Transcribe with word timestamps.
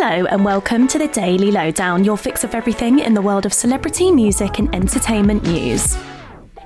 Hello, 0.00 0.26
and 0.26 0.44
welcome 0.44 0.86
to 0.86 0.96
the 0.96 1.08
Daily 1.08 1.50
Lowdown, 1.50 2.04
your 2.04 2.16
fix 2.16 2.44
of 2.44 2.54
everything 2.54 3.00
in 3.00 3.14
the 3.14 3.20
world 3.20 3.44
of 3.44 3.52
celebrity 3.52 4.12
music 4.12 4.60
and 4.60 4.72
entertainment 4.72 5.42
news. 5.42 5.98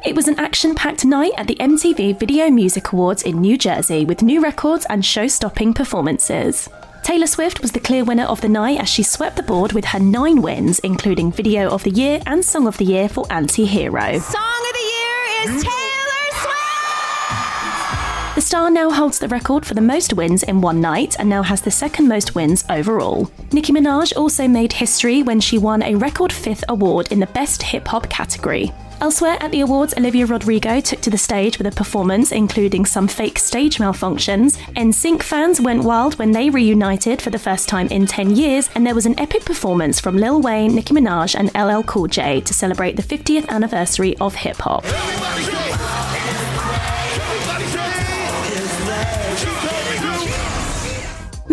It 0.04 0.14
was 0.14 0.28
an 0.28 0.38
action 0.38 0.74
packed 0.74 1.06
night 1.06 1.32
at 1.38 1.46
the 1.46 1.54
MTV 1.54 2.20
Video 2.20 2.50
Music 2.50 2.92
Awards 2.92 3.22
in 3.22 3.40
New 3.40 3.56
Jersey 3.56 4.04
with 4.04 4.20
new 4.20 4.42
records 4.42 4.84
and 4.90 5.02
show 5.02 5.28
stopping 5.28 5.72
performances. 5.72 6.68
Taylor 7.04 7.26
Swift 7.26 7.62
was 7.62 7.72
the 7.72 7.80
clear 7.80 8.04
winner 8.04 8.24
of 8.24 8.42
the 8.42 8.50
night 8.50 8.78
as 8.78 8.90
she 8.90 9.02
swept 9.02 9.36
the 9.36 9.42
board 9.42 9.72
with 9.72 9.86
her 9.86 9.98
nine 9.98 10.42
wins, 10.42 10.78
including 10.80 11.32
Video 11.32 11.70
of 11.70 11.84
the 11.84 11.90
Year 11.90 12.20
and 12.26 12.44
Song 12.44 12.66
of 12.66 12.76
the 12.76 12.84
Year 12.84 13.08
for 13.08 13.24
Anti 13.32 13.64
Hero. 13.64 14.18
Song 14.18 14.66
of 14.68 14.74
the 14.74 14.92
Year 14.92 15.56
is 15.56 15.64
Taylor 15.64 15.70
the 15.76 15.81
star 18.52 18.70
now 18.70 18.90
holds 18.90 19.18
the 19.18 19.28
record 19.28 19.64
for 19.64 19.72
the 19.72 19.80
most 19.80 20.12
wins 20.12 20.42
in 20.42 20.60
one 20.60 20.78
night 20.78 21.18
and 21.18 21.26
now 21.26 21.42
has 21.42 21.62
the 21.62 21.70
second 21.70 22.06
most 22.06 22.34
wins 22.34 22.66
overall. 22.68 23.30
Nicki 23.50 23.72
Minaj 23.72 24.14
also 24.14 24.46
made 24.46 24.74
history 24.74 25.22
when 25.22 25.40
she 25.40 25.56
won 25.56 25.82
a 25.82 25.94
record 25.94 26.30
fifth 26.30 26.62
award 26.68 27.10
in 27.10 27.18
the 27.18 27.26
Best 27.28 27.62
Hip 27.62 27.88
Hop 27.88 28.10
category. 28.10 28.70
Elsewhere 29.00 29.38
at 29.40 29.52
the 29.52 29.62
awards, 29.62 29.94
Olivia 29.96 30.26
Rodrigo 30.26 30.80
took 30.80 31.00
to 31.00 31.08
the 31.08 31.16
stage 31.16 31.56
with 31.56 31.66
a 31.66 31.70
performance 31.70 32.30
including 32.30 32.84
some 32.84 33.08
fake 33.08 33.38
stage 33.38 33.78
malfunctions. 33.78 34.58
NSYNC 34.76 35.22
fans 35.22 35.58
went 35.58 35.82
wild 35.82 36.18
when 36.18 36.32
they 36.32 36.50
reunited 36.50 37.22
for 37.22 37.30
the 37.30 37.38
first 37.38 37.70
time 37.70 37.86
in 37.86 38.06
10 38.06 38.36
years, 38.36 38.68
and 38.74 38.86
there 38.86 38.94
was 38.94 39.06
an 39.06 39.18
epic 39.18 39.46
performance 39.46 39.98
from 39.98 40.18
Lil 40.18 40.42
Wayne, 40.42 40.74
Nicki 40.74 40.92
Minaj, 40.92 41.34
and 41.34 41.50
LL 41.54 41.82
Cool 41.84 42.06
J 42.06 42.42
to 42.42 42.52
celebrate 42.52 42.96
the 42.96 43.02
50th 43.02 43.48
anniversary 43.48 44.14
of 44.18 44.34
hip 44.34 44.58
hop. 44.58 44.84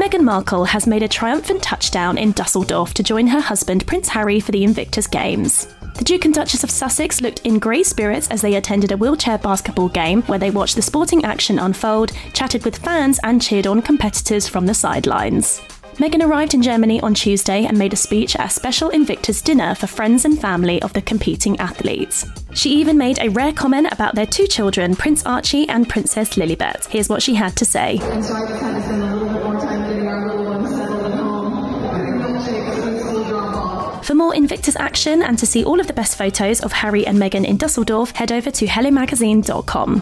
Meghan 0.09 0.23
Markle 0.23 0.66
has 0.66 0.88
made 0.88 1.04
a 1.04 1.08
triumphant 1.08 1.62
touchdown 1.62 2.18
in 2.18 2.31
Dusseldorf 2.31 2.95
to 2.95 3.04
join 3.04 3.27
her 3.27 3.40
husband 3.40 3.86
Prince 3.86 4.09
Harry 4.09 4.40
for 4.40 4.52
the 4.52 4.63
Invictus 4.63 5.05
Games. 5.05 5.68
The 5.99 6.04
Duke 6.04 6.26
and 6.26 6.34
Duchess 6.34 6.63
of 6.63 6.71
Sussex 6.71 7.21
looked 7.21 7.46
in 7.46 7.60
great 7.60 7.85
spirits 7.85 8.27
as 8.32 8.41
they 8.41 8.55
attended 8.55 8.91
a 8.91 8.98
wheelchair 8.98 9.37
basketball 9.37 9.90
game 9.90 10.24
where 10.24 10.40
they 10.40 10.49
watched 10.49 10.76
the 10.76 10.82
sporting 10.82 11.24
action 11.26 11.60
unfold, 11.60 12.12
chatted 12.34 12.65
with 12.65 12.80
fans, 12.80 13.20
and 13.21 13.40
cheered 13.40 13.68
on 13.68 13.84
competitors 13.84 14.48
from 14.48 14.65
the 14.65 14.74
sidelines. 14.74 15.62
Meghan 15.98 16.26
arrived 16.26 16.55
in 16.55 16.63
Germany 16.63 16.99
on 17.02 17.13
Tuesday 17.13 17.65
and 17.65 17.77
made 17.77 17.93
a 17.93 17.98
speech 17.98 18.35
at 18.35 18.48
a 18.48 18.49
special 18.49 18.90
Invictus 18.90 19.43
dinner 19.43 19.76
for 19.76 19.85
friends 19.85 20.26
and 20.26 20.41
family 20.41 20.82
of 20.82 20.91
the 20.93 21.04
competing 21.04 21.60
athletes. 21.60 22.26
She 22.55 22.71
even 22.71 22.98
made 22.98 23.20
a 23.20 23.30
rare 23.30 23.54
comment 23.54 23.90
about 23.91 24.15
their 24.15 24.26
two 24.26 24.48
children, 24.48 24.96
Prince 24.96 25.24
Archie 25.26 25.70
and 25.70 25.87
Princess 25.87 26.35
Lilibet. 26.35 26.87
Here's 26.87 27.10
what 27.10 27.21
she 27.21 27.35
had 27.35 27.55
to 27.57 27.65
say. 27.65 27.99
For 34.10 34.15
more 34.15 34.34
Invictus 34.34 34.76
action 34.76 35.21
and 35.21 35.38
to 35.38 35.46
see 35.46 35.63
all 35.63 35.79
of 35.79 35.85
the 35.85 35.93
best 35.93 36.18
photos 36.18 36.62
of 36.62 36.71
Harry 36.71 37.05
and 37.05 37.15
Meghan 37.20 37.46
in 37.46 37.57
Dusseldorf, 37.57 38.10
head 38.10 38.32
over 38.32 38.49
to 38.49 38.65
hellomagazine.com. 38.65 40.02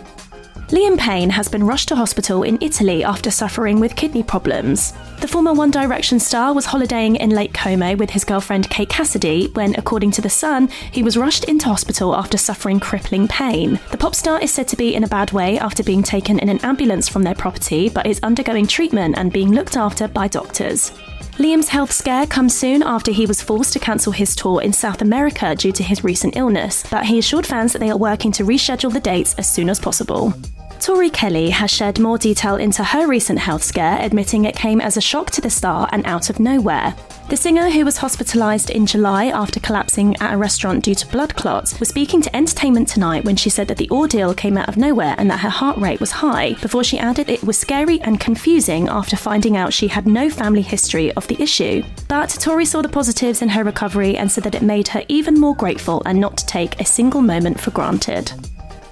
Liam 0.70 0.98
Payne 0.98 1.30
has 1.30 1.50
been 1.50 1.66
rushed 1.66 1.90
to 1.90 1.96
hospital 1.98 2.44
in 2.44 2.58
Italy 2.62 3.04
after 3.04 3.30
suffering 3.30 3.82
with 3.82 3.98
kidney 3.98 4.24
problems. 4.24 4.94
The 5.20 5.28
former 5.28 5.52
One 5.52 5.72
Direction 5.72 6.20
star 6.20 6.54
was 6.54 6.68
holidaying 6.68 7.16
in 7.16 7.32
Lake 7.32 7.54
Como 7.54 7.96
with 7.96 8.12
his 8.12 8.24
girlfriend 8.24 8.70
Kate 8.70 8.88
Cassidy 8.88 9.48
when, 9.54 9.74
according 9.76 10.12
to 10.12 10.22
The 10.22 10.30
Sun, 10.30 10.68
he 10.92 11.02
was 11.02 11.18
rushed 11.18 11.46
into 11.46 11.66
hospital 11.66 12.16
after 12.16 12.38
suffering 12.38 12.80
crippling 12.80 13.28
pain. 13.28 13.80
The 13.90 13.98
pop 13.98 14.14
star 14.14 14.40
is 14.40 14.54
said 14.54 14.68
to 14.70 14.78
be 14.78 14.94
in 14.94 15.04
a 15.04 15.08
bad 15.08 15.32
way 15.32 15.58
after 15.58 15.84
being 15.84 16.04
taken 16.04 16.38
in 16.38 16.50
an 16.50 16.64
ambulance 16.64 17.10
from 17.10 17.24
their 17.24 17.34
property, 17.34 17.90
but 17.90 18.06
is 18.06 18.20
undergoing 18.22 18.68
treatment 18.68 19.18
and 19.18 19.34
being 19.34 19.52
looked 19.52 19.76
after 19.76 20.08
by 20.08 20.28
doctors. 20.28 20.92
Liam's 21.40 21.70
health 21.70 21.92
scare 21.92 22.28
comes 22.28 22.56
soon 22.56 22.84
after 22.84 23.12
he 23.12 23.26
was 23.26 23.42
forced 23.42 23.74
to 23.74 23.80
cancel 23.80 24.12
his 24.12 24.36
tour 24.36 24.62
in 24.62 24.72
South 24.72 25.02
America 25.02 25.56
due 25.56 25.72
to 25.72 25.84
his 25.84 26.04
recent 26.04 26.36
illness, 26.36 26.84
but 26.92 27.06
he 27.06 27.18
assured 27.18 27.46
fans 27.46 27.74
that 27.74 27.80
they 27.80 27.90
are 27.90 27.98
working 27.98 28.32
to 28.34 28.44
reschedule 28.44 28.94
the 28.94 29.00
dates 29.00 29.34
as 29.36 29.50
soon 29.50 29.70
as 29.70 29.80
possible. 29.80 30.34
Tori 30.80 31.10
Kelly 31.10 31.50
has 31.50 31.72
shared 31.72 32.00
more 32.00 32.18
detail 32.18 32.56
into 32.56 32.84
her 32.84 33.08
recent 33.08 33.40
health 33.40 33.64
scare, 33.64 33.98
admitting 34.02 34.46
it 34.46 34.56
came 34.56 34.80
as 34.80 34.96
a 34.96 35.02
shock 35.02 35.32
to 35.32 35.42
the 35.42 35.50
star 35.50 35.90
and 35.92 36.06
out 36.06 36.30
of 36.30 36.40
nowhere. 36.40 36.96
The 37.30 37.36
singer, 37.36 37.70
who 37.70 37.84
was 37.84 37.98
hospitalised 37.98 38.70
in 38.70 38.86
July 38.86 39.26
after 39.26 39.60
collapsing 39.60 40.16
at 40.22 40.34
a 40.34 40.38
restaurant 40.38 40.86
due 40.86 40.96
to 40.96 41.08
blood 41.08 41.36
clots, 41.36 41.78
was 41.78 41.90
speaking 41.90 42.22
to 42.22 42.34
Entertainment 42.34 42.88
Tonight 42.88 43.26
when 43.26 43.36
she 43.36 43.50
said 43.50 43.68
that 43.68 43.78
the 43.78 43.90
ordeal 43.90 44.34
came 44.34 44.58
out 44.58 44.70
of 44.70 44.78
nowhere 44.78 45.14
and 45.18 45.30
that 45.30 45.42
her 45.42 45.50
heart 45.50 45.78
rate 45.78 46.00
was 46.00 46.12
high, 46.12 46.54
before 46.62 46.86
she 46.86 46.98
added 46.98 47.28
it 47.28 47.44
was 47.44 47.58
scary 47.58 48.00
and 48.02 48.22
confusing 48.22 48.88
after 48.88 49.18
finding 49.18 49.58
out 49.58 49.74
she 49.74 49.90
had 49.90 50.08
no 50.08 50.30
family 50.30 50.62
history 50.62 51.12
of 51.14 51.28
the 51.28 51.42
issue. 51.42 51.84
But 52.08 52.30
Tori 52.30 52.64
saw 52.64 52.82
the 52.82 52.88
positives 52.88 53.42
in 53.42 53.50
her 53.50 53.66
recovery 53.66 54.16
and 54.16 54.32
said 54.32 54.46
that 54.46 54.56
it 54.56 54.62
made 54.62 54.88
her 54.90 55.04
even 55.10 55.38
more 55.38 55.56
grateful 55.56 56.02
and 56.06 56.22
not 56.22 56.38
to 56.38 56.46
take 56.46 56.80
a 56.80 56.86
single 56.86 57.22
moment 57.22 57.60
for 57.60 57.72
granted. 57.72 58.32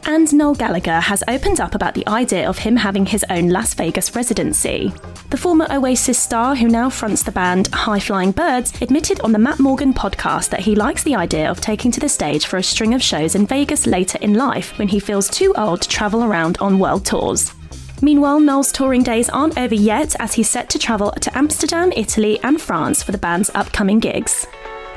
And 0.08 0.32
Noel 0.36 0.54
Gallagher 0.54 1.00
has 1.00 1.24
opened 1.28 1.60
up 1.60 1.74
about 1.74 1.96
the 1.96 2.08
idea 2.08 2.48
of 2.48 2.60
him 2.60 2.76
having 2.76 3.08
his 3.08 3.26
own 3.32 3.50
Las 3.50 3.74
Vegas 3.74 4.16
residency. 4.16 4.94
The 5.32 5.38
former 5.38 5.66
Oasis 5.72 6.20
star, 6.20 6.56
who 6.56 6.68
now 6.68 6.92
fronts 6.92 7.24
the 7.24 7.32
band 7.32 7.70
High 7.74 8.00
Flying 8.00 8.32
Birds, 8.32 8.80
admitted 8.84 9.20
on 9.22 9.32
the 9.32 9.40
Matt 9.40 9.60
Morgan 9.60 9.96
podcast 9.96 10.50
that 10.50 10.60
he 10.60 10.76
likes 10.76 11.02
the 11.02 11.16
idea 11.16 11.50
of 11.50 11.60
taking 11.60 11.92
to 11.92 12.00
the 12.00 12.08
stage 12.08 12.46
for 12.46 12.58
a 12.58 12.64
string 12.64 12.94
of 12.94 13.02
shows 13.02 13.34
in 13.34 13.48
Vegas 13.48 13.88
later 13.88 14.20
in 14.22 14.36
life 14.36 14.78
when 14.78 14.88
he 14.88 15.00
feels 15.00 15.28
too 15.28 15.56
old 15.58 15.82
to 15.82 15.90
travel 15.90 16.24
around 16.24 16.60
on 16.60 16.78
world 16.78 17.04
tours. 17.04 17.52
Meanwhile, 18.04 18.42
Noel's 18.42 18.72
touring 18.72 19.02
days 19.02 19.30
aren't 19.30 19.58
over 19.58 19.74
yet 19.74 20.16
as 20.20 20.36
he's 20.36 20.50
set 20.50 20.70
to 20.70 20.80
travel 20.80 21.12
to 21.14 21.36
Amsterdam, 21.36 21.92
Italy, 21.96 22.40
and 22.44 22.62
France 22.62 23.02
for 23.02 23.12
the 23.12 23.18
band's 23.18 23.50
upcoming 23.56 24.00
gigs. 24.00 24.46